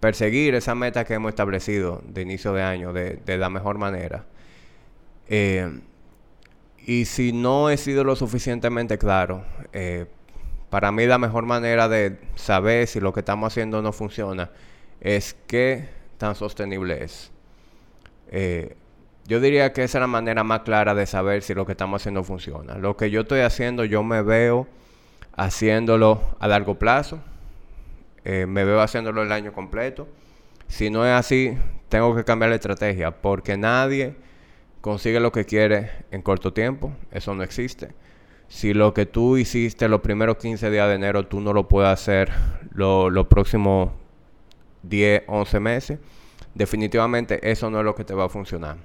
perseguir 0.00 0.54
esa 0.54 0.74
meta 0.74 1.04
que 1.04 1.14
hemos 1.14 1.30
establecido 1.30 2.02
de 2.06 2.22
inicio 2.22 2.52
de 2.52 2.62
año 2.62 2.92
de, 2.92 3.38
la 3.38 3.50
mejor 3.50 3.78
manera. 3.78 4.24
Eh, 5.28 5.80
y 6.86 7.04
si 7.04 7.32
no 7.32 7.68
he 7.68 7.76
sido 7.76 8.04
lo 8.04 8.16
suficientemente 8.16 8.96
claro, 8.96 9.44
eh, 9.72 10.06
para 10.70 10.92
mí 10.92 11.06
la 11.06 11.18
mejor 11.18 11.44
manera 11.44 11.88
de 11.88 12.18
saber 12.36 12.86
si 12.86 13.00
lo 13.00 13.12
que 13.12 13.20
estamos 13.20 13.52
haciendo 13.52 13.82
no 13.82 13.92
funciona 13.92 14.50
es 15.00 15.36
qué 15.46 15.88
tan 16.16 16.34
sostenible 16.34 17.04
es. 17.04 17.32
Yo 19.28 19.40
diría 19.40 19.74
que 19.74 19.84
esa 19.84 19.98
es 19.98 20.00
la 20.00 20.06
manera 20.06 20.42
más 20.42 20.60
clara 20.60 20.94
de 20.94 21.04
saber 21.04 21.42
si 21.42 21.52
lo 21.52 21.66
que 21.66 21.72
estamos 21.72 22.00
haciendo 22.00 22.24
funciona. 22.24 22.78
Lo 22.78 22.96
que 22.96 23.10
yo 23.10 23.20
estoy 23.20 23.40
haciendo, 23.40 23.84
yo 23.84 24.02
me 24.02 24.22
veo 24.22 24.66
haciéndolo 25.36 26.22
a 26.40 26.48
largo 26.48 26.78
plazo. 26.78 27.20
Eh, 28.24 28.46
me 28.46 28.64
veo 28.64 28.80
haciéndolo 28.80 29.22
el 29.22 29.30
año 29.30 29.52
completo. 29.52 30.08
Si 30.66 30.88
no 30.88 31.04
es 31.04 31.12
así, 31.12 31.58
tengo 31.90 32.16
que 32.16 32.24
cambiar 32.24 32.48
la 32.48 32.54
estrategia 32.54 33.20
porque 33.20 33.58
nadie 33.58 34.16
consigue 34.80 35.20
lo 35.20 35.30
que 35.30 35.44
quiere 35.44 35.90
en 36.10 36.22
corto 36.22 36.54
tiempo. 36.54 36.94
Eso 37.10 37.34
no 37.34 37.42
existe. 37.42 37.90
Si 38.48 38.72
lo 38.72 38.94
que 38.94 39.04
tú 39.04 39.36
hiciste 39.36 39.88
los 39.88 40.00
primeros 40.00 40.38
15 40.38 40.70
días 40.70 40.88
de 40.88 40.94
enero, 40.94 41.26
tú 41.26 41.42
no 41.42 41.52
lo 41.52 41.68
puedes 41.68 41.90
hacer 41.90 42.32
los 42.72 43.26
próximos 43.26 43.90
10, 44.84 45.24
11 45.26 45.60
meses, 45.60 45.98
definitivamente 46.54 47.50
eso 47.50 47.68
no 47.68 47.80
es 47.80 47.84
lo 47.84 47.94
que 47.94 48.04
te 48.04 48.14
va 48.14 48.24
a 48.24 48.28
funcionar. 48.30 48.78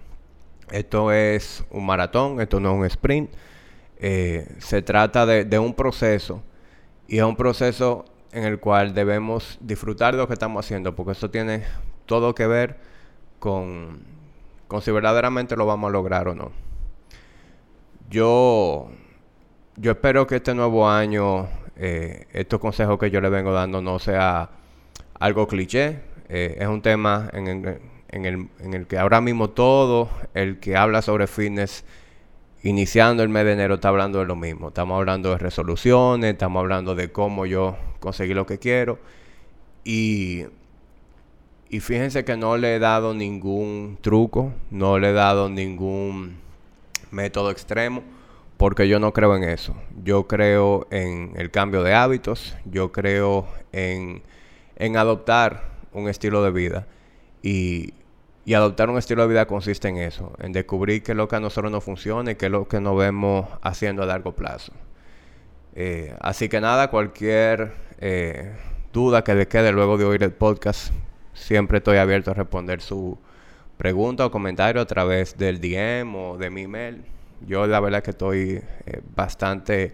Esto 0.74 1.12
es 1.12 1.64
un 1.70 1.86
maratón, 1.86 2.42
esto 2.42 2.60
no 2.60 2.72
es 2.72 2.80
un 2.80 2.86
sprint. 2.88 3.30
Eh, 3.98 4.48
se 4.58 4.82
trata 4.82 5.28
de, 5.28 5.60
un 5.60 5.76
proceso 5.76 6.42
y 7.08 7.20
es 7.20 7.24
un 7.24 7.36
proceso 7.36 8.06
en 8.32 8.44
el 8.46 8.60
cual 8.60 8.96
debemos 8.96 9.60
disfrutar 9.62 10.16
de 10.16 10.18
lo 10.18 10.28
que 10.28 10.34
estamos 10.34 10.66
haciendo, 10.66 10.96
porque 10.96 11.12
eso 11.12 11.30
tiene 11.30 11.64
todo 12.08 12.34
que 12.34 12.48
ver 12.48 12.78
con, 13.38 14.02
si 14.82 14.90
verdaderamente 14.90 15.56
lo 15.56 15.68
vamos 15.68 15.90
a 15.90 15.92
lograr 15.92 16.28
o 16.28 16.34
no. 16.34 16.52
Yo, 18.10 18.90
yo 19.76 19.92
espero 19.92 20.26
que 20.26 20.38
este 20.38 20.56
nuevo 20.56 20.90
año, 20.90 21.50
eh, 21.76 22.26
estos 22.34 22.60
consejos 22.60 22.98
que 22.98 23.12
yo 23.12 23.22
le 23.22 23.30
vengo 23.30 23.54
dando 23.54 23.80
no 23.80 24.00
sea 24.00 24.50
algo 25.20 25.48
cliché. 25.48 26.00
Eh, 26.30 26.58
es 26.60 26.68
un 26.68 26.82
tema 26.82 27.30
en, 27.32 27.93
el, 28.14 28.88
que 28.88 28.98
ahora 28.98 29.22
mismo 29.22 29.50
todo 29.50 30.10
el 30.34 30.60
que 30.60 30.76
habla 30.76 31.02
sobre 31.02 31.28
fitness 31.28 31.84
iniciando 32.64 33.24
el 33.24 33.30
mes 33.30 33.46
de 33.46 33.54
enero 33.54 33.76
está 33.76 33.90
hablando 33.90 34.20
de 34.20 34.26
lo 34.26 34.36
mismo. 34.36 34.70
Estamos 34.70 34.98
hablando 34.98 35.32
de 35.32 35.38
resoluciones, 35.38 36.32
estamos 36.32 36.62
hablando 36.62 36.96
de 36.96 37.12
cómo 37.12 37.46
yo 37.46 37.76
conseguí 38.00 38.34
lo 38.34 38.46
que 38.46 38.60
quiero. 38.60 39.00
Y, 39.84 40.46
y 41.70 41.80
fíjense 41.80 42.24
que 42.24 42.38
no 42.38 42.56
le 42.58 42.76
he 42.76 42.80
dado 42.80 43.14
ningún 43.14 43.98
truco, 44.02 44.54
no 44.72 45.00
le 45.00 45.10
he 45.10 45.14
dado 45.14 45.50
ningún 45.50 46.38
método 47.12 47.52
extremo, 47.52 48.02
porque 48.58 48.88
yo 48.88 49.00
no 49.00 49.12
creo 49.12 49.36
en 49.36 49.44
eso. 49.44 49.76
Yo 50.04 50.28
creo 50.28 50.88
en 50.90 51.34
el 51.36 51.52
cambio 51.52 51.84
de 51.84 51.94
hábitos, 51.94 52.56
yo 52.66 52.92
creo 52.92 53.46
en 53.74 54.22
en 54.76 54.98
adoptar 54.98 55.64
un 55.92 56.10
estilo 56.10 56.44
de 56.44 56.52
vida. 56.52 56.88
Y, 57.42 57.94
adoptar 58.52 58.90
un 58.90 58.98
estilo 58.98 59.22
de 59.22 59.30
vida 59.30 59.46
consiste 59.46 59.88
en 59.88 59.98
eso, 59.98 60.34
en 60.40 60.52
descubrir 60.52 61.02
qué 61.02 61.14
es 61.14 61.18
lo 61.18 61.30
que 61.30 61.38
a 61.38 61.40
nosotros 61.40 61.72
nos 61.72 61.84
funciona 61.84 62.32
y 62.32 62.36
qué 62.36 62.48
es 62.48 62.52
lo 62.52 62.68
que 62.68 62.82
nos 62.82 62.98
vemos 62.98 63.48
haciendo 63.62 64.04
a 64.04 64.06
largo 64.06 64.34
plazo. 64.34 64.74
Eh, 65.76 66.14
así 66.20 66.50
que 66.50 66.60
nada, 66.60 66.90
cualquier 66.90 67.72
eh, 68.00 68.54
duda 68.92 69.24
que 69.24 69.34
le 69.34 69.48
quede 69.48 69.72
luego 69.72 69.98
de 69.98 70.04
oír 70.04 70.24
el 70.24 70.34
podcast, 70.34 70.92
siempre 71.34 71.78
estoy 71.78 71.98
abierto 71.98 72.32
a 72.32 72.34
responder 72.34 72.82
su 72.82 73.18
pregunta 73.78 74.26
o 74.26 74.32
comentario 74.32 74.82
a 74.82 74.86
través 74.86 75.38
del 75.38 75.62
DM 75.62 76.14
o 76.14 76.38
de 76.38 76.50
mi 76.50 76.64
email. 76.64 77.06
Yo 77.48 77.66
la 77.66 77.80
verdad 77.80 78.04
que 78.04 78.12
estoy 78.12 78.62
eh, 78.86 79.02
bastante 79.16 79.94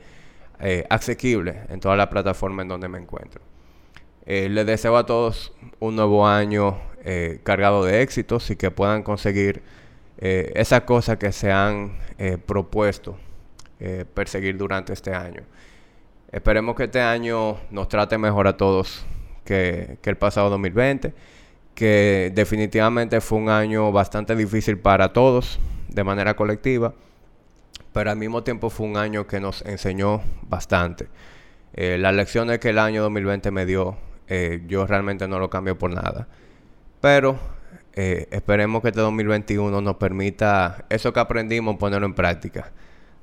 asequible 0.90 1.62
en 1.70 1.80
toda 1.80 1.96
la 1.96 2.10
plataforma 2.10 2.64
en 2.64 2.68
donde 2.68 2.90
me 2.90 2.98
encuentro. 2.98 3.42
Eh, 4.26 4.50
les 4.50 4.66
deseo 4.66 4.98
a 4.98 5.06
todos 5.06 5.54
un 5.80 5.96
nuevo 5.96 6.28
año 6.28 6.78
eh, 7.04 7.40
cargado 7.44 7.84
de 7.84 8.02
éxitos 8.02 8.50
y 8.52 8.56
que 8.56 8.70
puedan 8.70 9.02
conseguir 9.02 9.64
eh, 10.18 10.52
esas 10.56 10.82
cosas 10.82 11.18
que 11.18 11.32
se 11.32 11.52
han 11.52 11.98
propuesto 12.46 13.18
perseguir 14.14 14.58
durante 14.58 14.92
este 14.92 15.14
año. 15.14 15.42
Esperemos 16.34 16.76
que 16.76 16.84
este 16.84 17.00
año 17.00 17.58
nos 17.72 17.88
trate 17.88 18.18
mejor 18.18 18.46
a 18.46 18.58
todos 18.58 19.06
que, 19.46 19.98
el 20.04 20.18
pasado 20.18 20.50
2020, 20.50 21.14
que 21.76 22.30
definitivamente 22.36 23.22
fue 23.22 23.38
un 23.38 23.48
año 23.48 23.90
bastante 23.94 24.36
difícil 24.36 24.78
para 24.78 25.14
todos 25.14 25.62
de 25.88 26.04
manera 26.04 26.36
colectiva, 26.36 26.94
pero 27.94 28.12
al 28.12 28.18
mismo 28.18 28.44
tiempo 28.44 28.70
fue 28.70 28.86
un 28.86 28.98
año 28.98 29.26
que 29.26 29.40
nos 29.40 29.62
enseñó 29.62 30.22
bastante. 30.42 31.08
las 31.74 32.14
lecciones 32.14 32.60
que 32.60 32.72
el 32.72 32.80
año 32.80 33.02
2020 33.04 33.50
me 33.52 33.66
dio 33.66 33.96
eh, 34.30 34.62
yo 34.68 34.86
realmente 34.86 35.28
no 35.28 35.40
lo 35.40 35.50
cambio 35.50 35.78
por 35.78 35.92
nada. 35.92 36.28
Pero 37.02 37.40
eh, 37.94 38.28
esperemos 38.32 38.82
que 38.84 38.90
este 38.90 39.02
2021 39.02 39.82
nos 39.82 39.96
permita 39.96 40.86
eso 40.90 41.12
que 41.12 41.20
aprendimos 41.20 41.78
ponerlo 41.78 42.06
en 42.06 42.14
práctica. 42.14 42.72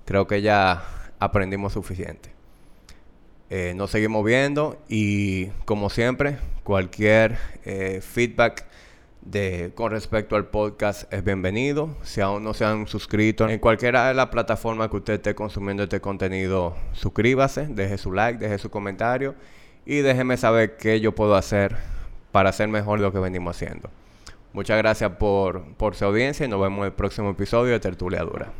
Creo 0.04 0.26
que 0.26 0.42
ya 0.42 0.82
aprendimos 1.20 1.72
suficiente. 1.72 2.34
Eh, 3.48 3.74
nos 3.76 3.92
seguimos 3.92 4.24
viendo 4.24 4.82
y 4.88 5.46
como 5.64 5.88
siempre, 5.88 6.38
cualquier 6.64 7.38
feedback 8.02 8.66
de, 9.20 9.70
con 9.76 9.92
respecto 9.92 10.34
al 10.34 10.46
podcast 10.46 11.12
es 11.12 11.22
bienvenido. 11.22 11.96
Si 12.02 12.20
aún 12.20 12.42
no 12.42 12.52
se 12.54 12.64
han 12.64 12.88
suscrito 12.88 13.48
en 13.48 13.60
cualquiera 13.60 14.08
de 14.08 14.14
las 14.14 14.26
plataformas 14.26 14.88
que 14.88 14.96
usted 14.96 15.14
esté 15.14 15.36
consumiendo 15.36 15.84
este 15.84 16.00
contenido, 16.00 16.76
suscríbase, 16.92 17.68
deje 17.68 17.96
su 17.98 18.12
like, 18.12 18.40
deje 18.40 18.58
su 18.58 18.70
comentario 18.70 19.36
y 19.86 20.00
déjeme 20.00 20.36
saber 20.36 20.76
qué 20.76 21.00
yo 21.00 21.12
puedo 21.12 21.36
hacer 21.36 21.76
para 22.32 22.50
hacer 22.50 22.68
mejor 22.68 23.00
lo 23.00 23.12
que 23.12 23.20
venimos 23.20 23.56
haciendo. 23.56 23.88
Muchas 24.52 24.76
gracias 24.78 25.12
por, 25.12 25.62
por 25.76 25.94
su 25.94 26.04
audiencia 26.04 26.44
y 26.44 26.48
nos 26.48 26.60
vemos 26.60 26.80
en 26.80 26.86
el 26.86 26.92
próximo 26.92 27.30
episodio 27.30 27.72
de 27.72 27.80
Tertulia 27.80 28.22
Dura. 28.22 28.52